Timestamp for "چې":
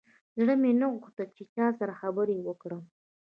1.35-1.43